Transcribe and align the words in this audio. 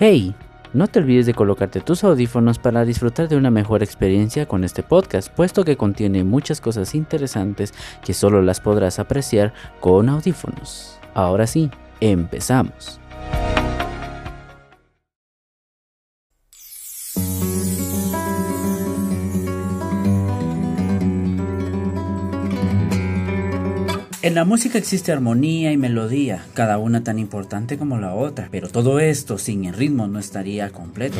Hey, 0.00 0.32
no 0.74 0.86
te 0.86 1.00
olvides 1.00 1.26
de 1.26 1.34
colocarte 1.34 1.80
tus 1.80 2.04
audífonos 2.04 2.60
para 2.60 2.84
disfrutar 2.84 3.26
de 3.26 3.34
una 3.34 3.50
mejor 3.50 3.82
experiencia 3.82 4.46
con 4.46 4.62
este 4.62 4.84
podcast, 4.84 5.28
puesto 5.28 5.64
que 5.64 5.76
contiene 5.76 6.22
muchas 6.22 6.60
cosas 6.60 6.94
interesantes 6.94 7.74
que 8.04 8.14
solo 8.14 8.40
las 8.40 8.60
podrás 8.60 9.00
apreciar 9.00 9.52
con 9.80 10.08
audífonos. 10.08 11.00
Ahora 11.14 11.48
sí, 11.48 11.68
empezamos. 12.00 13.00
En 24.20 24.34
la 24.34 24.44
música 24.44 24.78
existe 24.78 25.12
armonía 25.12 25.70
y 25.70 25.76
melodía, 25.76 26.44
cada 26.54 26.78
una 26.78 27.04
tan 27.04 27.20
importante 27.20 27.78
como 27.78 27.98
la 27.98 28.14
otra, 28.14 28.48
pero 28.50 28.68
todo 28.68 28.98
esto 28.98 29.38
sin 29.38 29.64
el 29.64 29.74
ritmo 29.74 30.08
no 30.08 30.18
estaría 30.18 30.70
completo. 30.70 31.18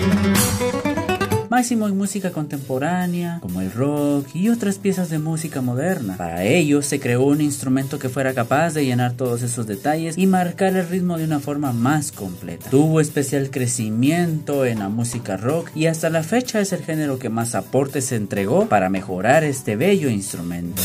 Máximo 1.48 1.86
en 1.86 1.96
música 1.96 2.32
contemporánea, 2.32 3.38
como 3.40 3.60
el 3.60 3.70
rock 3.72 4.34
y 4.34 4.48
otras 4.48 4.78
piezas 4.78 5.10
de 5.10 5.20
música 5.20 5.60
moderna. 5.60 6.16
Para 6.16 6.42
ello 6.42 6.82
se 6.82 6.98
creó 6.98 7.22
un 7.22 7.40
instrumento 7.40 8.00
que 8.00 8.08
fuera 8.08 8.34
capaz 8.34 8.74
de 8.74 8.84
llenar 8.84 9.12
todos 9.12 9.42
esos 9.42 9.68
detalles 9.68 10.18
y 10.18 10.26
marcar 10.26 10.76
el 10.76 10.88
ritmo 10.88 11.18
de 11.18 11.24
una 11.24 11.38
forma 11.38 11.72
más 11.72 12.10
completa. 12.10 12.68
Tuvo 12.68 13.00
especial 13.00 13.50
crecimiento 13.50 14.66
en 14.66 14.80
la 14.80 14.88
música 14.88 15.36
rock 15.36 15.70
y 15.76 15.86
hasta 15.86 16.10
la 16.10 16.24
fecha 16.24 16.60
es 16.60 16.72
el 16.72 16.82
género 16.82 17.20
que 17.20 17.28
más 17.28 17.54
aportes 17.54 18.06
se 18.06 18.16
entregó 18.16 18.66
para 18.66 18.90
mejorar 18.90 19.44
este 19.44 19.76
bello 19.76 20.10
instrumento. 20.10 20.82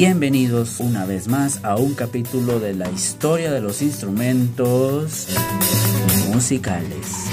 Bienvenidos 0.00 0.78
una 0.78 1.04
vez 1.06 1.26
más 1.26 1.64
a 1.64 1.74
un 1.74 1.94
capítulo 1.94 2.60
de 2.60 2.72
la 2.72 2.88
historia 2.88 3.50
de 3.50 3.60
los 3.60 3.82
instrumentos 3.82 5.26
musicales. 6.32 7.26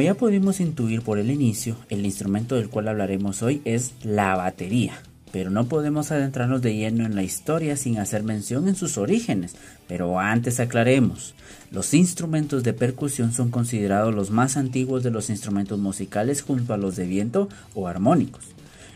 Como 0.00 0.06
ya 0.06 0.14
pudimos 0.14 0.60
intuir 0.60 1.02
por 1.02 1.18
el 1.18 1.30
inicio, 1.30 1.76
el 1.90 2.06
instrumento 2.06 2.54
del 2.54 2.70
cual 2.70 2.88
hablaremos 2.88 3.42
hoy 3.42 3.60
es 3.66 3.92
la 4.02 4.34
batería. 4.34 4.94
Pero 5.30 5.50
no 5.50 5.68
podemos 5.68 6.10
adentrarnos 6.10 6.62
de 6.62 6.74
lleno 6.74 7.04
en 7.04 7.14
la 7.14 7.22
historia 7.22 7.76
sin 7.76 7.98
hacer 7.98 8.22
mención 8.22 8.66
en 8.66 8.76
sus 8.76 8.96
orígenes. 8.96 9.56
Pero 9.86 10.18
antes 10.18 10.58
aclaremos, 10.58 11.34
los 11.70 11.92
instrumentos 11.92 12.62
de 12.62 12.72
percusión 12.72 13.34
son 13.34 13.50
considerados 13.50 14.14
los 14.14 14.30
más 14.30 14.56
antiguos 14.56 15.02
de 15.02 15.10
los 15.10 15.28
instrumentos 15.28 15.78
musicales 15.78 16.40
junto 16.40 16.72
a 16.72 16.78
los 16.78 16.96
de 16.96 17.04
viento 17.04 17.50
o 17.74 17.86
armónicos. 17.86 18.46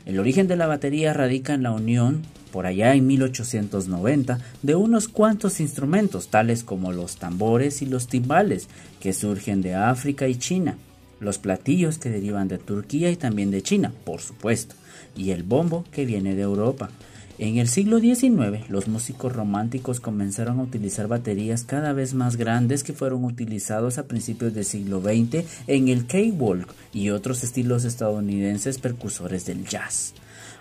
El 0.06 0.19
origen 0.19 0.48
de 0.48 0.56
la 0.56 0.66
batería 0.66 1.12
radica 1.12 1.52
en 1.52 1.64
la 1.64 1.72
unión, 1.72 2.22
por 2.50 2.64
allá 2.64 2.94
en 2.94 3.06
1890, 3.06 4.38
de 4.62 4.75
unos 4.75 5.08
cuantos 5.08 5.60
instrumentos, 5.60 6.28
tales 6.28 6.64
como 6.64 6.92
los 6.92 7.16
tambores 7.16 7.82
y 7.82 7.86
los 7.86 8.08
timbales, 8.08 8.69
que 9.00 9.12
surgen 9.12 9.60
de 9.60 9.75
África 9.75 10.28
y 10.28 10.36
China, 10.36 10.78
los 11.20 11.38
platillos 11.38 11.98
que 11.98 12.10
derivan 12.10 12.48
de 12.48 12.58
Turquía 12.58 13.10
y 13.10 13.16
también 13.16 13.50
de 13.50 13.62
China, 13.62 13.92
por 14.04 14.20
supuesto, 14.20 14.74
y 15.16 15.30
el 15.30 15.42
bombo 15.42 15.84
que 15.90 16.04
viene 16.04 16.34
de 16.34 16.42
Europa. 16.42 16.90
En 17.36 17.58
el 17.58 17.66
siglo 17.66 17.98
XIX, 17.98 18.68
los 18.68 18.86
músicos 18.86 19.32
románticos 19.32 19.98
comenzaron 19.98 20.60
a 20.60 20.62
utilizar 20.62 21.08
baterías 21.08 21.64
cada 21.64 21.92
vez 21.92 22.14
más 22.14 22.36
grandes 22.36 22.84
que 22.84 22.92
fueron 22.92 23.24
utilizados 23.24 23.98
a 23.98 24.06
principios 24.06 24.54
del 24.54 24.64
siglo 24.64 25.00
XX 25.00 25.44
en 25.66 25.88
el 25.88 26.06
K-Walk 26.06 26.72
y 26.92 27.10
otros 27.10 27.42
estilos 27.42 27.84
estadounidenses 27.84 28.78
percusores 28.78 29.47
del 29.47 29.66
jazz. 29.66 30.14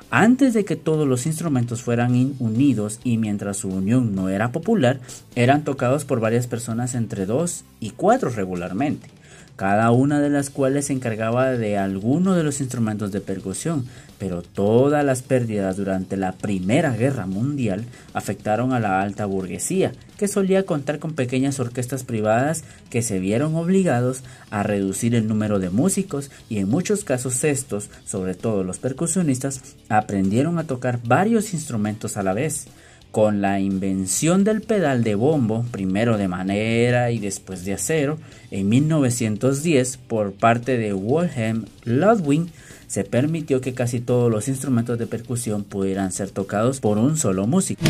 Antes 0.10 0.56
de 0.56 0.66
que 0.66 0.76
todos 0.76 1.08
los 1.08 1.28
instrumentos 1.28 1.84
fueran 1.84 2.36
unidos 2.40 3.00
y 3.04 3.18
mientras 3.18 3.58
su 3.58 3.70
unión 3.70 4.16
no 4.16 4.30
era 4.30 4.52
popular, 4.52 5.00
eran 5.36 5.64
tocados 5.64 6.06
por 6.06 6.20
varias 6.20 6.48
personas 6.48 6.96
entre 6.96 7.28
dos 7.28 7.66
y 7.80 7.92
cuatro 7.92 8.30
regularmente 8.30 9.10
cada 9.56 9.92
una 9.92 10.20
de 10.20 10.30
las 10.30 10.50
cuales 10.50 10.86
se 10.86 10.94
encargaba 10.94 11.52
de 11.52 11.78
alguno 11.78 12.34
de 12.34 12.44
los 12.44 12.60
instrumentos 12.60 13.12
de 13.12 13.22
percusión, 13.22 13.86
pero 14.18 14.42
todas 14.42 15.04
las 15.04 15.22
pérdidas 15.22 15.78
durante 15.78 16.18
la 16.18 16.32
Primera 16.32 16.96
Guerra 16.96 17.26
Mundial 17.26 17.86
afectaron 18.14 18.74
a 18.74 18.80
la 18.80 19.02
alta 19.02 19.26
burguesía, 19.26 19.92
que 20.18 20.28
solía 20.28 20.66
contar 20.66 21.00
con 21.00 21.14
pequeñas 21.14 21.60
orquestas 21.60 22.04
privadas 22.04 22.64
que 22.90 23.02
se 23.02 23.20
vieron 23.20 23.56
obligados 23.56 24.24
a 24.50 24.64
reducir 24.64 25.14
el 25.16 25.28
número 25.28 25.60
de 25.60 25.70
músicos 25.70 26.32
y 26.50 26.60
en 26.60 26.70
muchos 26.70 27.04
casos 27.04 27.44
estos, 27.44 27.90
sobre 28.06 28.36
todo 28.36 28.64
los 28.64 28.80
percusionistas, 28.80 29.76
aprendieron 29.90 30.58
a 30.58 30.64
tocar 30.64 31.00
varios 31.04 31.54
instrumentos 31.54 32.18
a 32.18 32.24
la 32.24 32.34
vez 32.34 32.68
con 33.14 33.42
la 33.42 33.60
invención 33.60 34.44
del 34.44 34.62
pedal 34.62 35.04
de 35.04 35.14
bombo, 35.14 35.64
primero 35.70 36.18
de 36.18 36.28
madera 36.28 37.12
y 37.12 37.20
después 37.20 37.64
de 37.64 37.76
acero, 37.76 38.18
en 38.50 38.68
1910 38.70 39.98
por 39.98 40.34
parte 40.34 40.80
de 40.80 40.96
Wilhelm 40.96 41.66
Ludwig, 41.84 42.48
se 42.88 43.04
permitió 43.04 43.62
que 43.62 43.76
casi 43.76 44.00
todos 44.00 44.32
los 44.32 44.48
instrumentos 44.48 44.98
de 44.98 45.06
percusión 45.06 45.64
pudieran 45.64 46.12
ser 46.12 46.32
tocados 46.32 46.80
por 46.80 46.98
un 46.98 47.16
solo 47.16 47.46
músico. 47.46 47.84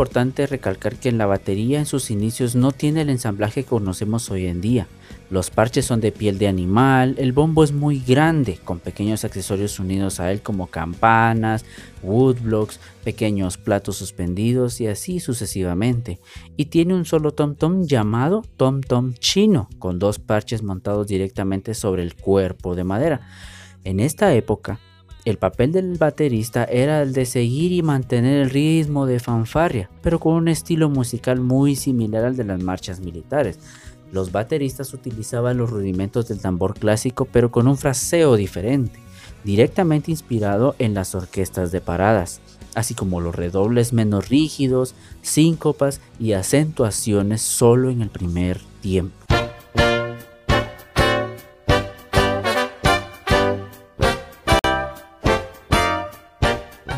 Importante 0.00 0.46
recalcar 0.46 0.96
que 0.96 1.12
la 1.12 1.26
batería 1.26 1.78
en 1.78 1.84
sus 1.84 2.10
inicios 2.10 2.56
no 2.56 2.72
tiene 2.72 3.02
el 3.02 3.10
ensamblaje 3.10 3.64
que 3.64 3.68
conocemos 3.68 4.30
hoy 4.30 4.46
en 4.46 4.62
día. 4.62 4.86
Los 5.28 5.50
parches 5.50 5.84
son 5.84 6.00
de 6.00 6.10
piel 6.10 6.38
de 6.38 6.48
animal, 6.48 7.16
el 7.18 7.32
bombo 7.32 7.62
es 7.62 7.72
muy 7.72 8.00
grande, 8.00 8.58
con 8.64 8.78
pequeños 8.78 9.26
accesorios 9.26 9.78
unidos 9.78 10.18
a 10.18 10.32
él 10.32 10.40
como 10.40 10.68
campanas, 10.68 11.66
woodblocks, 12.02 12.80
pequeños 13.04 13.58
platos 13.58 13.96
suspendidos 13.96 14.80
y 14.80 14.86
así 14.86 15.20
sucesivamente. 15.20 16.18
Y 16.56 16.66
tiene 16.66 16.94
un 16.94 17.04
solo 17.04 17.32
tom 17.32 17.54
tom 17.54 17.82
llamado 17.84 18.42
tom 18.56 18.80
tom 18.80 19.12
chino, 19.12 19.68
con 19.78 19.98
dos 19.98 20.18
parches 20.18 20.62
montados 20.62 21.08
directamente 21.08 21.74
sobre 21.74 22.04
el 22.04 22.14
cuerpo 22.14 22.74
de 22.74 22.84
madera. 22.84 23.20
En 23.84 24.00
esta 24.00 24.32
época, 24.32 24.80
el 25.24 25.36
papel 25.36 25.72
del 25.72 25.98
baterista 25.98 26.64
era 26.64 27.02
el 27.02 27.12
de 27.12 27.26
seguir 27.26 27.72
y 27.72 27.82
mantener 27.82 28.40
el 28.42 28.50
ritmo 28.50 29.06
de 29.06 29.20
fanfarria, 29.20 29.90
pero 30.02 30.18
con 30.18 30.34
un 30.34 30.48
estilo 30.48 30.88
musical 30.88 31.40
muy 31.40 31.76
similar 31.76 32.24
al 32.24 32.36
de 32.36 32.44
las 32.44 32.62
marchas 32.62 33.00
militares. 33.00 33.58
Los 34.12 34.32
bateristas 34.32 34.94
utilizaban 34.94 35.58
los 35.58 35.70
rudimentos 35.70 36.26
del 36.28 36.40
tambor 36.40 36.74
clásico, 36.74 37.26
pero 37.26 37.50
con 37.50 37.68
un 37.68 37.76
fraseo 37.76 38.36
diferente, 38.36 38.98
directamente 39.44 40.10
inspirado 40.10 40.74
en 40.78 40.94
las 40.94 41.14
orquestas 41.14 41.70
de 41.70 41.80
paradas, 41.80 42.40
así 42.74 42.94
como 42.94 43.20
los 43.20 43.34
redobles 43.34 43.92
menos 43.92 44.28
rígidos, 44.28 44.94
síncopas 45.22 46.00
y 46.18 46.32
acentuaciones 46.32 47.42
solo 47.42 47.90
en 47.90 48.02
el 48.02 48.08
primer 48.08 48.60
tiempo. 48.80 49.19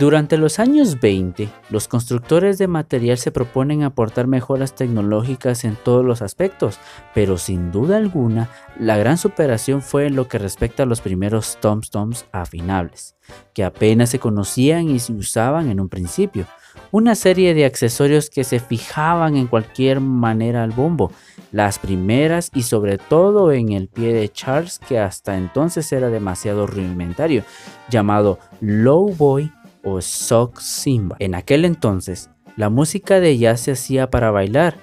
Durante 0.03 0.37
los 0.37 0.59
años 0.59 0.99
20, 0.99 1.49
los 1.71 1.87
constructores 1.87 2.59
de 2.59 2.67
material 2.67 3.19
se 3.19 3.31
proponen 3.31 3.85
aportar 3.85 4.27
mejoras 4.27 4.75
tecnológicas 4.75 5.63
en 5.63 5.77
todos 5.77 6.05
los 6.05 6.23
aspectos, 6.23 6.81
pero 7.15 7.39
sin 7.39 7.71
duda 7.71 7.99
alguna, 7.99 8.51
la 8.77 8.97
gran 8.97 9.17
superación 9.17 9.81
fue 9.81 10.09
en 10.09 10.17
lo 10.17 10.27
que 10.27 10.39
respecta 10.39 10.83
a 10.83 10.87
los 10.87 11.01
primeros 11.01 11.57
tom-toms 11.61 12.25
afinables, 12.33 13.15
que 13.55 13.63
apenas 13.63 14.11
se 14.11 14.19
conocían 14.19 14.91
y 14.91 14.99
se 14.99 15.13
usaban 15.13 15.71
en 15.71 15.79
un 15.79 15.89
principio. 15.89 16.47
Una 16.91 17.15
serie 17.15 17.55
de 17.55 17.65
accesorios 17.65 18.29
que 18.29 18.43
se 18.43 18.59
fijaban 18.59 19.37
en 19.37 19.47
cualquier 19.47 20.01
manera 20.01 20.65
al 20.65 20.73
bombo, 20.73 21.13
las 21.53 21.79
primeras 21.79 22.51
y 22.53 22.63
sobre 22.63 22.99
todo 22.99 23.53
en 23.53 23.71
el 23.71 23.87
pie 23.87 24.13
de 24.13 24.29
Charles 24.29 24.81
que 24.81 24.99
hasta 24.99 25.39
entonces 25.39 25.93
era 25.93 26.09
demasiado 26.09 26.67
rudimentario, 26.67 27.45
llamado 27.89 28.41
Low 28.61 29.15
Boy 29.15 29.53
o 29.83 30.01
Sock 30.01 30.61
Simba. 30.61 31.17
En 31.19 31.35
aquel 31.35 31.65
entonces, 31.65 32.31
la 32.57 32.71
música 32.71 33.21
de 33.21 33.39
jazz 33.39 33.61
se 33.61 33.73
hacía 33.73 34.11
para 34.11 34.31
bailar. 34.31 34.79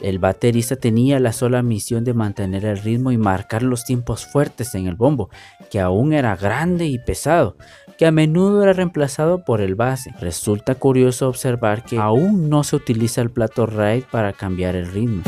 El 0.00 0.18
baterista 0.18 0.76
tenía 0.76 1.18
la 1.20 1.32
sola 1.32 1.62
misión 1.62 2.04
de 2.04 2.12
mantener 2.12 2.66
el 2.66 2.78
ritmo 2.78 3.12
y 3.12 3.16
marcar 3.16 3.62
los 3.62 3.84
tiempos 3.84 4.26
fuertes 4.26 4.74
en 4.74 4.86
el 4.86 4.94
bombo, 4.94 5.30
que 5.70 5.80
aún 5.80 6.12
era 6.12 6.36
grande 6.36 6.86
y 6.86 6.98
pesado, 6.98 7.56
que 7.96 8.04
a 8.04 8.12
menudo 8.12 8.62
era 8.62 8.74
reemplazado 8.74 9.44
por 9.44 9.62
el 9.62 9.74
base. 9.74 10.12
Resulta 10.20 10.74
curioso 10.74 11.28
observar 11.28 11.84
que 11.84 11.98
aún 11.98 12.50
no 12.50 12.62
se 12.62 12.76
utiliza 12.76 13.22
el 13.22 13.30
plato 13.30 13.64
ride 13.64 14.04
para 14.10 14.34
cambiar 14.34 14.76
el 14.76 14.92
ritmo. 14.92 15.22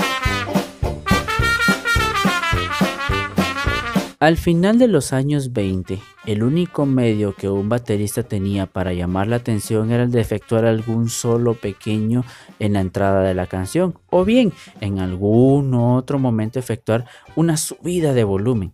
Al 4.21 4.37
final 4.37 4.79
de 4.79 4.89
los 4.89 5.13
años 5.13 5.53
20, 5.53 6.01
el 6.29 6.43
único 6.43 6.85
medio 6.85 7.35
que 7.35 7.49
un 7.49 7.71
baterista 7.71 8.23
tenía 8.23 8.67
para 8.67 8.93
llamar 8.93 9.29
la 9.29 9.37
atención 9.37 9.91
era 9.91 10.03
el 10.03 10.11
de 10.11 10.21
efectuar 10.21 10.67
algún 10.67 11.09
solo 11.09 11.55
pequeño 11.55 12.23
en 12.59 12.75
la 12.75 12.83
entrada 12.83 13.23
de 13.23 13.33
la 13.33 13.47
canción, 13.47 13.99
o 14.11 14.27
bien 14.27 14.53
en 14.83 14.99
algún 14.99 15.73
otro 15.73 16.19
momento 16.19 16.59
efectuar 16.59 17.07
una 17.35 17.57
subida 17.57 18.13
de 18.13 18.25
volumen. 18.25 18.73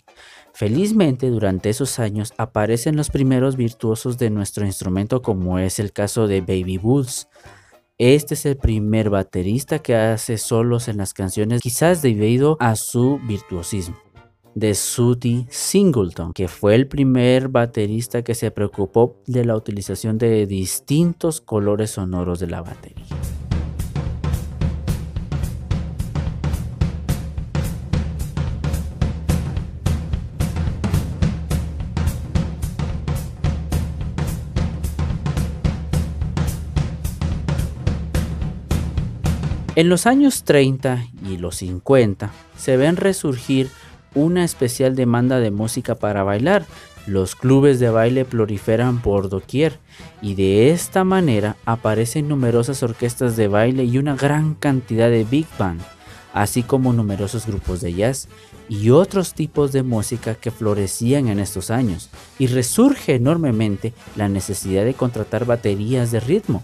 Felizmente 0.52 1.30
durante 1.30 1.70
esos 1.70 2.00
años 2.00 2.34
aparecen 2.38 2.96
los 2.96 3.08
primeros 3.08 3.54
virtuosos 3.54 4.18
de 4.18 4.30
nuestro 4.30 4.66
instrumento 4.66 5.22
como 5.22 5.60
es 5.60 5.78
el 5.78 5.92
caso 5.92 6.26
de 6.26 6.40
Baby 6.40 6.78
Bulls. 6.78 7.28
Este 7.98 8.34
es 8.34 8.46
el 8.46 8.56
primer 8.56 9.10
baterista 9.10 9.78
que 9.78 9.94
hace 9.94 10.38
solos 10.38 10.88
en 10.88 10.96
las 10.96 11.14
canciones 11.14 11.60
quizás 11.60 12.02
debido 12.02 12.56
a 12.58 12.74
su 12.74 13.20
virtuosismo 13.28 14.03
de 14.54 14.74
Sooty 14.74 15.46
Singleton, 15.50 16.32
que 16.32 16.48
fue 16.48 16.74
el 16.74 16.86
primer 16.86 17.48
baterista 17.48 18.22
que 18.22 18.34
se 18.34 18.50
preocupó 18.50 19.16
de 19.26 19.44
la 19.44 19.56
utilización 19.56 20.18
de 20.18 20.46
distintos 20.46 21.40
colores 21.40 21.90
sonoros 21.90 22.38
de 22.40 22.46
la 22.46 22.62
batería. 22.62 23.04
En 39.76 39.88
los 39.88 40.06
años 40.06 40.44
30 40.44 41.04
y 41.28 41.36
los 41.36 41.56
50 41.56 42.30
se 42.56 42.76
ven 42.76 42.94
resurgir 42.94 43.70
una 44.14 44.44
especial 44.44 44.96
demanda 44.96 45.40
de 45.40 45.50
música 45.50 45.94
para 45.94 46.22
bailar. 46.22 46.66
Los 47.06 47.34
clubes 47.34 47.80
de 47.80 47.90
baile 47.90 48.24
proliferan 48.24 49.02
por 49.02 49.28
doquier 49.28 49.78
y 50.22 50.34
de 50.34 50.70
esta 50.70 51.04
manera 51.04 51.56
aparecen 51.66 52.28
numerosas 52.28 52.82
orquestas 52.82 53.36
de 53.36 53.48
baile 53.48 53.84
y 53.84 53.98
una 53.98 54.16
gran 54.16 54.54
cantidad 54.54 55.10
de 55.10 55.24
big 55.24 55.46
band, 55.58 55.82
así 56.32 56.62
como 56.62 56.94
numerosos 56.94 57.46
grupos 57.46 57.82
de 57.82 57.92
jazz 57.92 58.28
y 58.70 58.88
otros 58.88 59.34
tipos 59.34 59.72
de 59.72 59.82
música 59.82 60.34
que 60.34 60.50
florecían 60.50 61.28
en 61.28 61.38
estos 61.38 61.70
años, 61.70 62.08
y 62.38 62.46
resurge 62.46 63.14
enormemente 63.14 63.92
la 64.16 64.28
necesidad 64.30 64.86
de 64.86 64.94
contratar 64.94 65.44
baterías 65.44 66.10
de 66.10 66.20
ritmo 66.20 66.62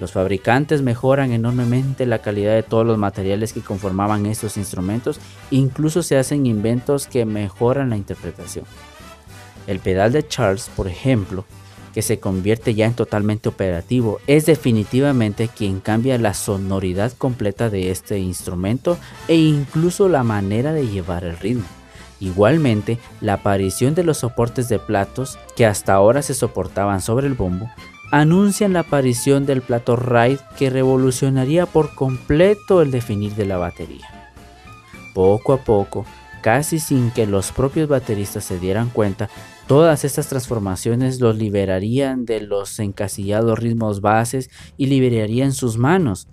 los 0.00 0.12
fabricantes 0.12 0.82
mejoran 0.82 1.32
enormemente 1.32 2.06
la 2.06 2.20
calidad 2.20 2.54
de 2.54 2.62
todos 2.62 2.86
los 2.86 2.98
materiales 2.98 3.52
que 3.52 3.62
conformaban 3.62 4.26
estos 4.26 4.56
instrumentos, 4.56 5.18
incluso 5.50 6.02
se 6.02 6.18
hacen 6.18 6.46
inventos 6.46 7.06
que 7.06 7.24
mejoran 7.24 7.90
la 7.90 7.96
interpretación. 7.96 8.64
El 9.66 9.80
pedal 9.80 10.12
de 10.12 10.26
Charles, 10.26 10.70
por 10.76 10.86
ejemplo, 10.86 11.44
que 11.94 12.02
se 12.02 12.20
convierte 12.20 12.74
ya 12.74 12.84
en 12.84 12.92
totalmente 12.92 13.48
operativo, 13.48 14.20
es 14.26 14.44
definitivamente 14.44 15.48
quien 15.48 15.80
cambia 15.80 16.18
la 16.18 16.34
sonoridad 16.34 17.12
completa 17.12 17.70
de 17.70 17.90
este 17.90 18.18
instrumento 18.18 18.98
e 19.28 19.36
incluso 19.36 20.08
la 20.08 20.22
manera 20.22 20.74
de 20.74 20.86
llevar 20.86 21.24
el 21.24 21.38
ritmo. 21.38 21.64
Igualmente, 22.20 22.98
la 23.20 23.34
aparición 23.34 23.94
de 23.94 24.04
los 24.04 24.18
soportes 24.18 24.68
de 24.68 24.78
platos 24.78 25.38
que 25.56 25.66
hasta 25.66 25.94
ahora 25.94 26.22
se 26.22 26.34
soportaban 26.34 27.00
sobre 27.00 27.26
el 27.26 27.34
bombo 27.34 27.70
anuncian 28.10 28.72
la 28.72 28.80
aparición 28.80 29.46
del 29.46 29.62
plato 29.62 29.96
ride 29.96 30.38
que 30.58 30.70
revolucionaría 30.70 31.66
por 31.66 31.94
completo 31.94 32.82
el 32.82 32.90
definir 32.90 33.34
de 33.34 33.46
la 33.46 33.58
batería. 33.58 34.32
Poco 35.14 35.52
a 35.52 35.58
poco, 35.58 36.04
casi 36.42 36.78
sin 36.78 37.10
que 37.10 37.26
los 37.26 37.52
propios 37.52 37.88
bateristas 37.88 38.44
se 38.44 38.58
dieran 38.60 38.90
cuenta, 38.90 39.28
todas 39.66 40.04
estas 40.04 40.28
transformaciones 40.28 41.20
los 41.20 41.36
liberarían 41.36 42.24
de 42.24 42.40
los 42.40 42.78
encasillados 42.78 43.58
ritmos 43.58 44.00
bases 44.00 44.50
y 44.76 44.86
liberarían 44.86 45.52
sus 45.52 45.76
manos, 45.76 46.28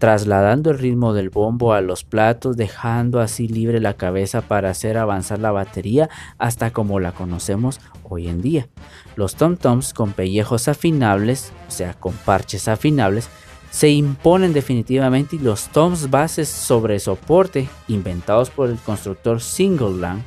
trasladando 0.00 0.70
el 0.70 0.78
ritmo 0.78 1.12
del 1.12 1.28
bombo 1.28 1.74
a 1.74 1.82
los 1.82 2.04
platos, 2.04 2.56
dejando 2.56 3.20
así 3.20 3.46
libre 3.46 3.80
la 3.80 3.94
cabeza 3.94 4.40
para 4.40 4.70
hacer 4.70 4.96
avanzar 4.96 5.38
la 5.38 5.52
batería 5.52 6.08
hasta 6.38 6.72
como 6.72 6.98
la 6.98 7.12
conocemos 7.12 7.80
hoy 8.02 8.26
en 8.26 8.40
día. 8.40 8.66
Los 9.14 9.36
tom-toms 9.36 9.92
con 9.92 10.12
pellejos 10.12 10.68
afinables, 10.68 11.52
o 11.68 11.70
sea, 11.70 11.92
con 11.92 12.14
parches 12.14 12.66
afinables, 12.66 13.28
se 13.70 13.90
imponen 13.90 14.54
definitivamente 14.54 15.36
y 15.36 15.38
los 15.38 15.68
toms 15.68 16.10
bases 16.10 16.48
sobre 16.48 16.98
soporte, 16.98 17.68
inventados 17.86 18.48
por 18.48 18.70
el 18.70 18.78
constructor 18.78 19.42
Singleland, 19.42 20.22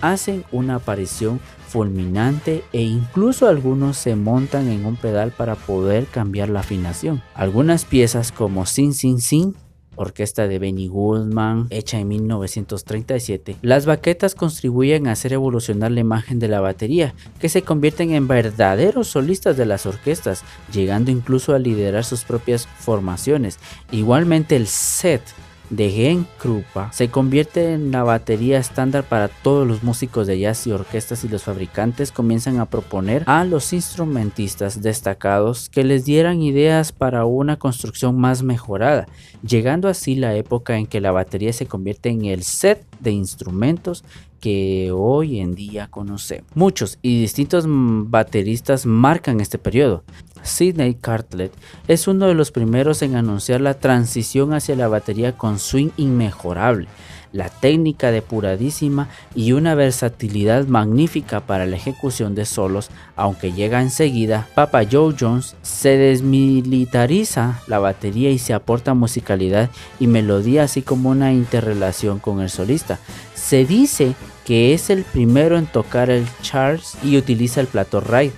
hacen 0.00 0.44
una 0.52 0.76
aparición 0.76 1.40
fulminante 1.68 2.64
e 2.72 2.82
incluso 2.82 3.48
algunos 3.48 3.96
se 3.96 4.16
montan 4.16 4.68
en 4.68 4.84
un 4.84 4.96
pedal 4.96 5.30
para 5.30 5.54
poder 5.54 6.06
cambiar 6.06 6.48
la 6.48 6.60
afinación. 6.60 7.22
Algunas 7.34 7.84
piezas 7.84 8.32
como 8.32 8.66
Sin 8.66 8.92
Sin 8.94 9.20
Sin 9.20 9.54
orquesta 10.00 10.48
de 10.48 10.58
Benny 10.58 10.88
Goodman, 10.88 11.66
hecha 11.68 11.98
en 11.98 12.08
1937, 12.08 13.56
las 13.60 13.84
baquetas 13.84 14.34
contribuyen 14.34 15.06
a 15.06 15.12
hacer 15.12 15.34
evolucionar 15.34 15.90
la 15.90 16.00
imagen 16.00 16.38
de 16.38 16.48
la 16.48 16.60
batería, 16.60 17.14
que 17.38 17.50
se 17.50 17.62
convierten 17.62 18.12
en 18.12 18.26
verdaderos 18.26 19.08
solistas 19.08 19.58
de 19.58 19.66
las 19.66 19.84
orquestas, 19.84 20.42
llegando 20.72 21.10
incluso 21.10 21.54
a 21.54 21.58
liderar 21.58 22.04
sus 22.04 22.24
propias 22.24 22.66
formaciones. 22.66 23.58
Igualmente 23.92 24.56
el 24.56 24.68
set 24.68 25.22
de 25.70 25.90
Gen 25.90 26.26
Krupa 26.38 26.92
se 26.92 27.08
convierte 27.08 27.72
en 27.72 27.92
la 27.92 28.02
batería 28.02 28.58
estándar 28.58 29.04
para 29.04 29.28
todos 29.28 29.66
los 29.66 29.82
músicos 29.82 30.26
de 30.26 30.38
jazz 30.38 30.66
y 30.66 30.72
orquestas 30.72 31.24
y 31.24 31.28
los 31.28 31.44
fabricantes 31.44 32.12
comienzan 32.12 32.58
a 32.58 32.66
proponer 32.66 33.22
a 33.26 33.44
los 33.44 33.72
instrumentistas 33.72 34.82
destacados 34.82 35.70
que 35.70 35.84
les 35.84 36.04
dieran 36.04 36.42
ideas 36.42 36.92
para 36.92 37.24
una 37.24 37.58
construcción 37.58 38.18
más 38.18 38.42
mejorada, 38.42 39.06
llegando 39.46 39.88
así 39.88 40.16
la 40.16 40.34
época 40.34 40.76
en 40.76 40.86
que 40.86 41.00
la 41.00 41.12
batería 41.12 41.52
se 41.52 41.66
convierte 41.66 42.10
en 42.10 42.24
el 42.24 42.42
set 42.42 42.89
de 43.00 43.12
instrumentos 43.12 44.04
que 44.40 44.90
hoy 44.92 45.40
en 45.40 45.54
día 45.54 45.88
conocemos. 45.90 46.50
Muchos 46.54 46.98
y 47.02 47.20
distintos 47.20 47.64
bateristas 47.68 48.86
marcan 48.86 49.40
este 49.40 49.58
periodo. 49.58 50.02
Sidney 50.42 50.94
Cartlett 50.94 51.52
es 51.86 52.08
uno 52.08 52.26
de 52.26 52.34
los 52.34 52.50
primeros 52.50 53.02
en 53.02 53.14
anunciar 53.14 53.60
la 53.60 53.74
transición 53.74 54.54
hacia 54.54 54.76
la 54.76 54.88
batería 54.88 55.36
con 55.36 55.58
swing 55.58 55.90
inmejorable, 55.96 56.88
la 57.32 57.48
técnica 57.48 58.10
depuradísima 58.10 59.08
y 59.34 59.52
una 59.52 59.74
versatilidad 59.74 60.66
magnífica 60.66 61.40
para 61.40 61.66
la 61.66 61.76
ejecución 61.76 62.34
de 62.34 62.44
solos, 62.44 62.90
aunque 63.16 63.52
llega 63.52 63.82
enseguida, 63.82 64.48
Papa 64.54 64.82
Joe 64.90 65.14
Jones 65.18 65.56
se 65.62 65.96
desmilitariza 65.96 67.60
la 67.66 67.78
batería 67.78 68.30
y 68.30 68.38
se 68.38 68.54
aporta 68.54 68.94
musicalidad 68.94 69.70
y 69.98 70.06
melodía 70.06 70.64
así 70.64 70.82
como 70.82 71.10
una 71.10 71.32
interrelación 71.32 72.18
con 72.18 72.40
el 72.40 72.50
solista. 72.50 72.98
Se 73.34 73.64
dice 73.64 74.14
que 74.44 74.74
es 74.74 74.90
el 74.90 75.04
primero 75.04 75.56
en 75.56 75.66
tocar 75.66 76.10
el 76.10 76.26
Charles 76.42 76.96
y 77.02 77.16
utiliza 77.16 77.60
el 77.60 77.66
plato 77.66 78.00
ride 78.00 78.32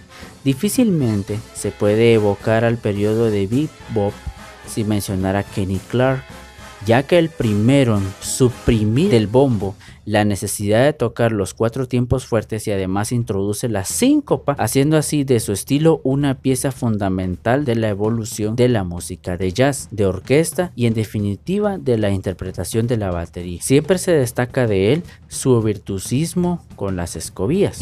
Difícilmente 0.44 1.38
se 1.54 1.70
puede 1.70 2.14
evocar 2.14 2.64
al 2.64 2.76
periodo 2.76 3.30
de 3.30 3.46
bebop 3.46 4.12
sin 4.66 4.88
mencionar 4.88 5.36
a 5.36 5.44
Kenny 5.44 5.78
Clark, 5.90 6.24
ya 6.86 7.02
que 7.04 7.18
el 7.18 7.28
primero 7.28 7.98
en 7.98 8.04
suprimir 8.20 9.14
el 9.14 9.26
bombo 9.26 9.74
la 10.04 10.24
necesidad 10.24 10.84
de 10.84 10.92
tocar 10.92 11.32
los 11.32 11.54
cuatro 11.54 11.86
tiempos 11.86 12.26
fuertes 12.26 12.66
y 12.66 12.72
además 12.72 13.12
introduce 13.12 13.68
la 13.68 13.84
síncopa, 13.84 14.54
haciendo 14.58 14.96
así 14.96 15.24
de 15.24 15.40
su 15.40 15.52
estilo 15.52 16.00
una 16.02 16.34
pieza 16.34 16.72
fundamental 16.72 17.64
de 17.64 17.76
la 17.76 17.88
evolución 17.88 18.56
de 18.56 18.68
la 18.68 18.84
música 18.84 19.36
de 19.36 19.52
jazz, 19.52 19.88
de 19.90 20.06
orquesta 20.06 20.72
y 20.74 20.86
en 20.86 20.94
definitiva 20.94 21.78
de 21.78 21.98
la 21.98 22.10
interpretación 22.10 22.86
de 22.86 22.96
la 22.96 23.10
batería. 23.10 23.62
Siempre 23.62 23.98
se 23.98 24.12
destaca 24.12 24.66
de 24.66 24.92
él 24.92 25.02
su 25.28 25.60
virtuosismo 25.62 26.64
con 26.76 26.96
las 26.96 27.16
escobillas. 27.16 27.78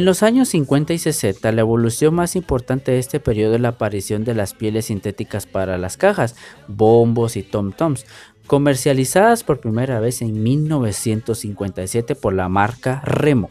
En 0.00 0.06
los 0.06 0.22
años 0.22 0.48
50 0.48 0.94
y 0.94 0.98
60, 0.98 1.52
la 1.52 1.60
evolución 1.60 2.14
más 2.14 2.34
importante 2.34 2.90
de 2.90 2.98
este 2.98 3.20
periodo 3.20 3.56
es 3.56 3.60
la 3.60 3.68
aparición 3.68 4.24
de 4.24 4.34
las 4.34 4.54
pieles 4.54 4.86
sintéticas 4.86 5.44
para 5.44 5.76
las 5.76 5.98
cajas, 5.98 6.36
bombos 6.68 7.36
y 7.36 7.42
tom-toms, 7.42 8.06
comercializadas 8.46 9.44
por 9.44 9.60
primera 9.60 10.00
vez 10.00 10.22
en 10.22 10.42
1957 10.42 12.14
por 12.14 12.32
la 12.32 12.48
marca 12.48 13.02
Remo. 13.04 13.50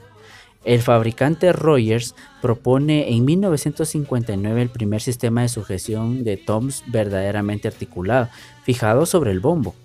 El 0.66 0.82
fabricante 0.82 1.54
Rogers 1.54 2.16
propone 2.42 3.14
en 3.14 3.26
1959 3.26 4.60
el 4.60 4.70
primer 4.70 5.02
sistema 5.02 5.44
de 5.44 5.50
sujeción 5.50 6.24
de 6.24 6.38
toms 6.38 6.84
verdaderamente 6.88 7.68
articulado, 7.68 8.28
fijado 8.64 9.06
sobre 9.06 9.30
el 9.30 9.40
bombo. 9.40 9.76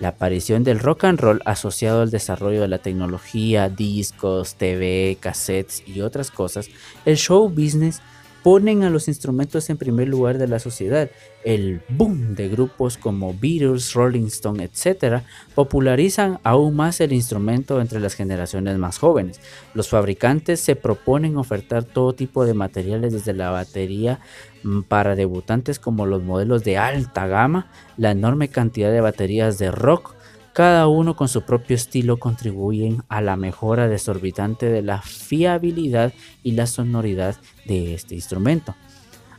La 0.00 0.08
aparición 0.08 0.64
del 0.64 0.80
rock 0.80 1.04
and 1.04 1.20
roll 1.20 1.42
asociado 1.44 2.02
al 2.02 2.10
desarrollo 2.10 2.60
de 2.60 2.68
la 2.68 2.78
tecnología, 2.78 3.68
discos, 3.68 4.56
TV, 4.56 5.16
cassettes 5.20 5.82
y 5.86 6.00
otras 6.00 6.30
cosas, 6.30 6.68
el 7.04 7.16
show 7.16 7.48
business 7.48 8.02
ponen 8.44 8.82
a 8.82 8.90
los 8.90 9.08
instrumentos 9.08 9.70
en 9.70 9.78
primer 9.78 10.06
lugar 10.06 10.36
de 10.36 10.46
la 10.46 10.58
sociedad. 10.58 11.10
El 11.44 11.80
boom 11.88 12.34
de 12.34 12.50
grupos 12.50 12.98
como 12.98 13.32
Beatles, 13.32 13.94
Rolling 13.94 14.26
Stone, 14.26 14.62
etc. 14.62 15.22
popularizan 15.54 16.40
aún 16.44 16.76
más 16.76 17.00
el 17.00 17.14
instrumento 17.14 17.80
entre 17.80 18.00
las 18.00 18.12
generaciones 18.12 18.76
más 18.76 18.98
jóvenes. 18.98 19.40
Los 19.72 19.88
fabricantes 19.88 20.60
se 20.60 20.76
proponen 20.76 21.38
ofertar 21.38 21.84
todo 21.84 22.14
tipo 22.14 22.44
de 22.44 22.52
materiales 22.52 23.14
desde 23.14 23.32
la 23.32 23.48
batería 23.48 24.20
mm, 24.62 24.82
para 24.82 25.16
debutantes 25.16 25.78
como 25.78 26.04
los 26.04 26.22
modelos 26.22 26.64
de 26.64 26.76
alta 26.76 27.26
gama, 27.26 27.70
la 27.96 28.10
enorme 28.10 28.48
cantidad 28.48 28.92
de 28.92 29.00
baterías 29.00 29.56
de 29.56 29.70
rock, 29.70 30.13
cada 30.54 30.86
uno 30.86 31.16
con 31.16 31.28
su 31.28 31.42
propio 31.42 31.74
estilo 31.74 32.18
contribuyen 32.18 33.02
a 33.08 33.20
la 33.20 33.36
mejora 33.36 33.88
desorbitante 33.88 34.70
de 34.70 34.82
la 34.82 35.02
fiabilidad 35.02 36.12
y 36.44 36.52
la 36.52 36.68
sonoridad 36.68 37.34
de 37.66 37.92
este 37.94 38.14
instrumento. 38.14 38.76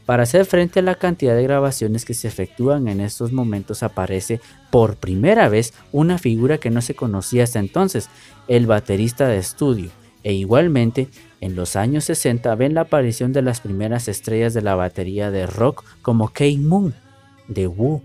Para 0.05 0.23
hacer 0.23 0.45
frente 0.45 0.81
a 0.81 0.83
la 0.83 0.95
cantidad 0.95 1.33
de 1.33 1.43
grabaciones 1.43 2.03
que 2.03 2.13
se 2.13 2.27
efectúan 2.27 2.89
en 2.89 2.99
estos 2.99 3.31
momentos 3.31 3.81
aparece 3.81 4.41
por 4.69 4.97
primera 4.97 5.47
vez 5.47 5.73
una 5.93 6.17
figura 6.17 6.57
que 6.57 6.69
no 6.69 6.81
se 6.81 6.95
conocía 6.95 7.45
hasta 7.45 7.59
entonces, 7.59 8.09
el 8.49 8.67
baterista 8.67 9.27
de 9.27 9.37
estudio, 9.37 9.91
e 10.21 10.33
igualmente 10.33 11.07
en 11.39 11.55
los 11.55 11.77
años 11.77 12.03
60 12.03 12.53
ven 12.55 12.73
la 12.73 12.81
aparición 12.81 13.31
de 13.31 13.41
las 13.41 13.61
primeras 13.61 14.09
estrellas 14.09 14.53
de 14.53 14.61
la 14.61 14.75
batería 14.75 15.31
de 15.31 15.47
rock 15.47 15.85
como 16.01 16.27
Kate 16.27 16.57
Moon, 16.57 16.93
de 17.47 17.67
Woo, 17.67 18.01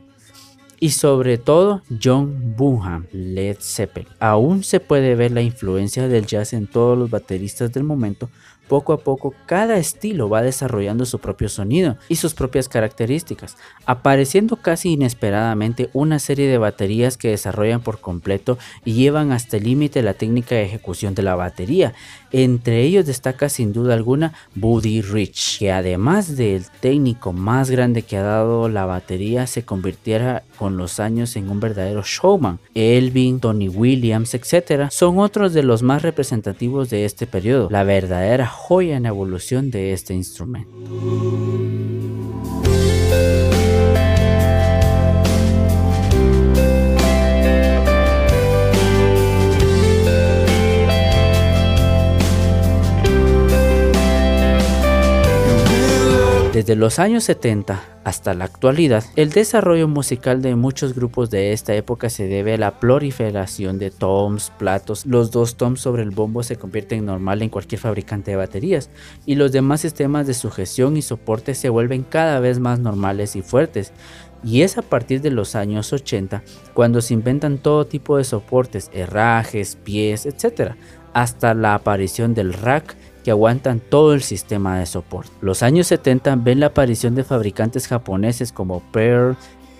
y 0.81 0.91
sobre 0.91 1.37
todo 1.37 1.83
John 2.03 2.55
Bonham, 2.57 3.07
Led 3.13 3.59
Zeppelin. 3.61 4.09
Aún 4.19 4.65
se 4.65 4.81
puede 4.81 5.15
ver 5.15 5.31
la 5.31 5.43
influencia 5.43 6.09
del 6.09 6.27
jazz 6.27 6.55
en 6.55 6.67
todos 6.67 6.99
los 6.99 7.11
bateristas 7.11 7.71
del 7.71 7.85
momento, 7.85 8.31
poco 8.71 8.93
a 8.93 8.99
poco 8.99 9.35
cada 9.47 9.79
estilo 9.79 10.29
va 10.29 10.43
desarrollando 10.43 11.05
su 11.05 11.19
propio 11.19 11.49
sonido 11.49 11.97
y 12.09 12.15
sus 12.15 12.35
propias 12.35 12.69
características, 12.69 13.57
apareciendo 13.85 14.55
casi 14.55 14.93
inesperadamente 14.93 15.91
una 15.93 16.21
serie 16.21 16.47
de 16.47 16.57
baterías 16.57 17.17
que 17.17 17.31
desarrollan 17.31 17.81
por 17.81 18.01
completo 18.01 18.59
y 18.85 18.93
llevan 18.93 19.33
hasta 19.33 19.57
el 19.57 19.65
límite 19.65 20.03
la 20.03 20.15
técnica 20.15 20.55
de 20.55 20.67
ejecución 20.67 21.17
de 21.17 21.25
la 21.25 21.35
batería. 21.35 21.95
Entre 22.31 22.83
ellos 22.83 23.07
destaca 23.07 23.49
sin 23.49 23.73
duda 23.73 23.95
alguna 23.95 24.35
Buddy 24.55 25.03
Rich, 25.03 25.59
que 25.59 25.73
además 25.73 26.37
del 26.37 26.67
técnico 26.79 27.33
más 27.33 27.71
grande 27.71 28.03
que 28.03 28.19
ha 28.19 28.23
dado 28.23 28.69
la 28.69 28.87
batería, 28.87 29.49
se 29.49 29.65
convirtiera 29.65 30.45
con 30.57 30.77
los 30.77 31.01
años 31.01 31.35
en 31.35 31.51
un 31.51 31.59
verdadero 31.59 32.05
showman. 32.05 32.61
Elvin, 32.77 33.41
Tony 33.41 33.69
Williams, 33.69 34.33
etc. 34.35 34.91
son 34.93 35.19
otros 35.19 35.55
de 35.55 35.65
los 35.65 35.83
más 35.83 36.03
representativos 36.03 36.89
de 36.89 37.05
este 37.05 37.27
periodo. 37.27 37.69
La 37.69 37.83
verdadera 37.83 38.47
joya 38.69 38.97
en 38.97 39.07
evolución 39.07 39.71
de 39.71 39.93
este 39.93 40.15
instrumento. 40.15 40.71
Desde 56.61 56.77
los 56.77 56.99
años 56.99 57.25
70 57.25 58.03
hasta 58.05 58.35
la 58.35 58.45
actualidad, 58.45 59.03
el 59.17 59.31
desarrollo 59.31 59.89
musical 59.89 60.43
de 60.43 60.57
muchos 60.57 60.95
grupos 60.95 61.31
de 61.31 61.55
esta 61.55 61.75
época 61.75 62.11
se 62.11 62.27
debe 62.27 62.53
a 62.53 62.59
la 62.59 62.79
proliferación 62.81 63.79
de 63.79 63.91
toms, 63.91 64.53
platos. 64.59 65.07
Los 65.07 65.31
dos 65.31 65.57
toms 65.57 65.81
sobre 65.81 66.03
el 66.03 66.11
bombo 66.11 66.43
se 66.43 66.57
convierten 66.57 67.07
normal 67.07 67.41
en 67.41 67.49
cualquier 67.49 67.81
fabricante 67.81 68.33
de 68.33 68.37
baterías 68.37 68.91
y 69.25 69.37
los 69.37 69.53
demás 69.53 69.81
sistemas 69.81 70.27
de 70.27 70.35
sujeción 70.35 70.99
y 70.99 71.03
soporte 71.03 71.55
se 71.55 71.71
vuelven 71.71 72.03
cada 72.03 72.41
vez 72.41 72.59
más 72.59 72.79
normales 72.79 73.37
y 73.37 73.41
fuertes. 73.41 73.95
Y 74.45 74.61
es 74.61 74.77
a 74.77 74.83
partir 74.83 75.23
de 75.23 75.31
los 75.31 75.55
años 75.55 75.95
80 75.95 76.43
cuando 76.75 77.01
se 77.01 77.15
inventan 77.15 77.57
todo 77.57 77.87
tipo 77.87 78.19
de 78.19 78.25
soportes, 78.25 78.91
herrajes, 78.93 79.77
pies, 79.77 80.27
etc. 80.27 80.73
Hasta 81.15 81.55
la 81.55 81.73
aparición 81.73 82.35
del 82.35 82.53
rack 82.53 82.97
que 83.23 83.31
aguantan 83.31 83.81
todo 83.81 84.15
el 84.15 84.23
sistema 84.23 84.79
de 84.79 84.87
soporte. 84.87 85.31
Los 85.41 85.63
años 85.63 85.87
70 85.89 86.37
ven 86.37 86.61
la 86.61 86.67
aparición 86.67 87.15
de 87.15 87.25
fabricantes 87.25 87.87
japoneses 87.89 88.53
como 88.53 88.81
Pearl, 88.93 89.37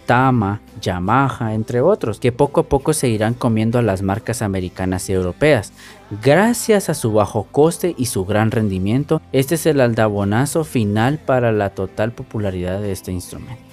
Tama, 0.07 0.61
Yamaha, 0.81 1.55
entre 1.55 1.81
otros, 1.81 2.19
que 2.19 2.33
poco 2.33 2.63
a 2.63 2.65
poco 2.65 2.93
se 2.93 3.09
irán 3.09 3.35
comiendo 3.35 3.79
a 3.79 3.83
las 3.83 4.03
marcas 4.03 4.43
americanas 4.43 5.09
y 5.09 5.13
europeas. 5.13 5.73
Gracias 6.21 6.89
a 6.89 6.95
su 6.95 7.13
bajo 7.13 7.45
coste 7.45 7.95
y 7.97 8.07
su 8.07 8.25
gran 8.25 8.51
rendimiento, 8.51 9.23
este 9.31 9.55
es 9.55 9.67
el 9.67 9.81
aldabonazo 9.81 10.65
final 10.65 11.19
para 11.19 11.53
la 11.53 11.71
total 11.71 12.11
popularidad 12.11 12.81
de 12.81 12.91
este 12.91 13.13
instrumento. 13.13 13.70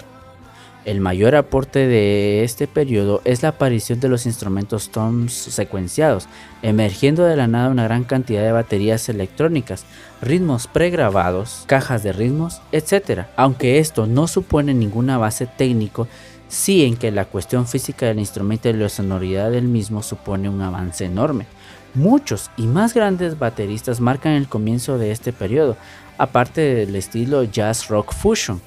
El 0.88 1.02
mayor 1.02 1.36
aporte 1.36 1.86
de 1.86 2.44
este 2.44 2.66
periodo 2.66 3.20
es 3.26 3.42
la 3.42 3.50
aparición 3.50 4.00
de 4.00 4.08
los 4.08 4.24
instrumentos 4.24 4.88
toms 4.88 5.34
secuenciados, 5.34 6.28
emergiendo 6.62 7.24
de 7.24 7.36
la 7.36 7.46
nada 7.46 7.68
una 7.68 7.84
gran 7.84 8.04
cantidad 8.04 8.42
de 8.42 8.52
baterías 8.52 9.10
electrónicas, 9.10 9.84
ritmos 10.22 10.66
pregrabados, 10.66 11.64
cajas 11.66 12.02
de 12.02 12.14
ritmos, 12.14 12.62
etc. 12.72 13.26
Aunque 13.36 13.80
esto 13.80 14.06
no 14.06 14.26
supone 14.28 14.72
ninguna 14.72 15.18
base 15.18 15.44
técnico, 15.44 16.08
sí 16.48 16.86
en 16.86 16.96
que 16.96 17.10
la 17.10 17.26
cuestión 17.26 17.66
física 17.66 18.06
del 18.06 18.18
instrumento 18.20 18.70
y 18.70 18.72
la 18.72 18.88
sonoridad 18.88 19.50
del 19.50 19.68
mismo 19.68 20.02
supone 20.02 20.48
un 20.48 20.62
avance 20.62 21.04
enorme. 21.04 21.44
Muchos 21.92 22.50
y 22.56 22.62
más 22.62 22.94
grandes 22.94 23.38
bateristas 23.38 24.00
marcan 24.00 24.32
el 24.32 24.48
comienzo 24.48 24.96
de 24.96 25.10
este 25.10 25.34
periodo, 25.34 25.76
aparte 26.16 26.62
del 26.62 26.96
estilo 26.96 27.44
jazz 27.44 27.88
rock 27.88 28.14
fusion 28.14 28.62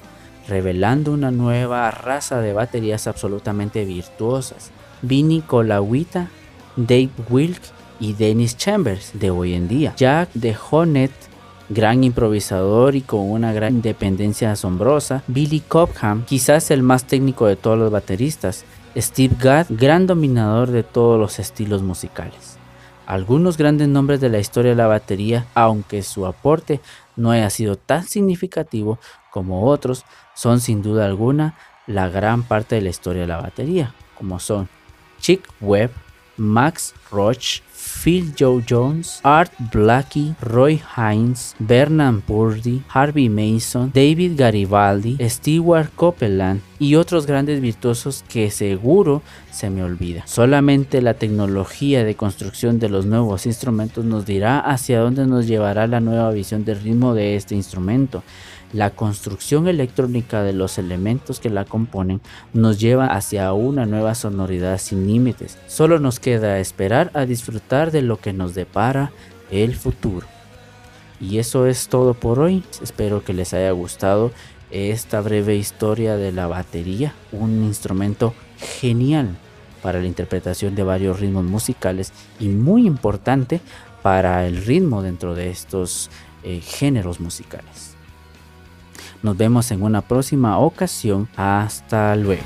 revelando 0.48 1.12
una 1.12 1.30
nueva 1.30 1.90
raza 1.90 2.40
de 2.40 2.52
baterías 2.52 3.06
absolutamente 3.06 3.84
virtuosas. 3.84 4.70
Vinny 5.02 5.40
Colauita, 5.40 6.28
Dave 6.76 7.10
Wilk 7.28 7.60
y 8.00 8.14
Dennis 8.14 8.56
Chambers 8.56 9.12
de 9.14 9.30
hoy 9.30 9.54
en 9.54 9.68
día. 9.68 9.94
Jack 9.96 10.30
de 10.34 10.56
Honnet, 10.70 11.12
gran 11.68 12.04
improvisador 12.04 12.94
y 12.96 13.02
con 13.02 13.30
una 13.30 13.52
gran 13.52 13.76
independencia 13.76 14.52
asombrosa. 14.52 15.22
Billy 15.26 15.60
Cobham, 15.60 16.24
quizás 16.24 16.70
el 16.70 16.82
más 16.82 17.04
técnico 17.04 17.46
de 17.46 17.56
todos 17.56 17.78
los 17.78 17.90
bateristas. 17.90 18.64
Steve 18.96 19.36
Gadd, 19.40 19.66
gran 19.70 20.06
dominador 20.06 20.70
de 20.70 20.82
todos 20.82 21.18
los 21.18 21.38
estilos 21.38 21.82
musicales. 21.82 22.58
Algunos 23.06 23.56
grandes 23.56 23.88
nombres 23.88 24.20
de 24.20 24.28
la 24.28 24.38
historia 24.38 24.70
de 24.70 24.76
la 24.76 24.86
batería, 24.86 25.46
aunque 25.54 26.02
su 26.02 26.26
aporte 26.26 26.80
no 27.16 27.30
haya 27.30 27.50
sido 27.50 27.76
tan 27.76 28.04
significativo 28.04 28.98
como 29.32 29.64
otros, 29.64 30.04
son 30.34 30.60
sin 30.60 30.82
duda 30.82 31.06
alguna 31.06 31.56
la 31.88 32.08
gran 32.08 32.44
parte 32.44 32.76
de 32.76 32.82
la 32.82 32.90
historia 32.90 33.22
de 33.22 33.28
la 33.28 33.40
batería, 33.40 33.94
como 34.14 34.38
son 34.38 34.68
Chick 35.20 35.48
Webb, 35.60 35.90
Max 36.36 36.94
Roach, 37.10 37.60
Phil 37.72 38.32
Joe 38.38 38.64
Jones, 38.68 39.20
Art 39.22 39.52
Blakey, 39.72 40.34
Roy 40.40 40.80
Hines, 40.96 41.54
Bernard 41.58 42.20
Purdy, 42.20 42.82
Harvey 42.88 43.28
Mason, 43.28 43.90
David 43.92 44.32
Garibaldi, 44.36 45.18
Stewart 45.28 45.90
Copeland 45.94 46.60
y 46.78 46.94
otros 46.94 47.26
grandes 47.26 47.60
virtuosos 47.60 48.24
que 48.28 48.50
seguro 48.50 49.22
se 49.50 49.70
me 49.70 49.82
olvida. 49.84 50.26
Solamente 50.26 51.02
la 51.02 51.14
tecnología 51.14 52.04
de 52.04 52.16
construcción 52.16 52.78
de 52.78 52.88
los 52.88 53.04
nuevos 53.06 53.46
instrumentos 53.46 54.04
nos 54.04 54.26
dirá 54.26 54.58
hacia 54.58 55.00
dónde 55.00 55.26
nos 55.26 55.46
llevará 55.46 55.86
la 55.86 56.00
nueva 56.00 56.30
visión 56.30 56.64
del 56.64 56.80
ritmo 56.80 57.14
de 57.14 57.36
este 57.36 57.54
instrumento 57.54 58.22
la 58.72 58.90
construcción 58.90 59.68
electrónica 59.68 60.42
de 60.42 60.52
los 60.52 60.78
elementos 60.78 61.40
que 61.40 61.50
la 61.50 61.64
componen 61.64 62.20
nos 62.52 62.80
lleva 62.80 63.06
hacia 63.06 63.52
una 63.52 63.86
nueva 63.86 64.14
sonoridad 64.14 64.78
sin 64.78 65.06
límites. 65.06 65.58
Solo 65.66 65.98
nos 65.98 66.20
queda 66.20 66.58
esperar 66.58 67.10
a 67.14 67.26
disfrutar 67.26 67.90
de 67.90 68.02
lo 68.02 68.18
que 68.18 68.32
nos 68.32 68.54
depara 68.54 69.12
el 69.50 69.74
futuro. 69.74 70.26
Y 71.20 71.38
eso 71.38 71.66
es 71.66 71.88
todo 71.88 72.14
por 72.14 72.40
hoy. 72.40 72.64
Espero 72.82 73.22
que 73.22 73.32
les 73.32 73.54
haya 73.54 73.70
gustado 73.70 74.32
esta 74.70 75.20
breve 75.20 75.54
historia 75.54 76.16
de 76.16 76.32
la 76.32 76.46
batería, 76.46 77.14
un 77.30 77.62
instrumento 77.62 78.34
genial 78.80 79.36
para 79.82 80.00
la 80.00 80.06
interpretación 80.06 80.74
de 80.74 80.82
varios 80.82 81.20
ritmos 81.20 81.44
musicales 81.44 82.12
y 82.40 82.48
muy 82.48 82.86
importante 82.86 83.60
para 84.02 84.46
el 84.46 84.64
ritmo 84.64 85.02
dentro 85.02 85.34
de 85.34 85.50
estos 85.50 86.10
eh, 86.42 86.60
géneros 86.60 87.20
musicales. 87.20 87.91
Nos 89.22 89.36
vemos 89.36 89.70
en 89.70 89.82
una 89.82 90.02
próxima 90.02 90.58
ocasión. 90.58 91.28
Hasta 91.36 92.16
luego. 92.16 92.42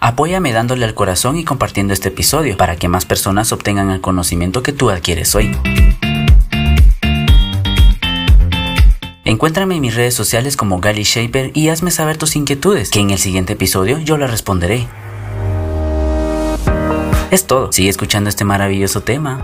Apóyame 0.00 0.52
dándole 0.52 0.84
al 0.84 0.94
corazón 0.94 1.38
y 1.38 1.44
compartiendo 1.44 1.94
este 1.94 2.08
episodio 2.08 2.56
para 2.56 2.76
que 2.76 2.88
más 2.88 3.06
personas 3.06 3.52
obtengan 3.52 3.90
el 3.90 4.00
conocimiento 4.00 4.62
que 4.62 4.72
tú 4.72 4.90
adquieres 4.90 5.34
hoy. 5.34 5.56
Encuéntrame 9.24 9.76
en 9.76 9.80
mis 9.80 9.94
redes 9.94 10.14
sociales 10.14 10.56
como 10.56 10.80
Gali 10.80 11.04
Shaper 11.04 11.52
y 11.54 11.70
hazme 11.70 11.90
saber 11.90 12.18
tus 12.18 12.36
inquietudes, 12.36 12.90
que 12.90 13.00
en 13.00 13.10
el 13.10 13.18
siguiente 13.18 13.54
episodio 13.54 13.98
yo 13.98 14.18
las 14.18 14.30
responderé. 14.30 14.86
Es 17.30 17.46
todo, 17.46 17.72
sigue 17.72 17.88
escuchando 17.88 18.28
este 18.28 18.44
maravilloso 18.44 19.00
tema. 19.00 19.42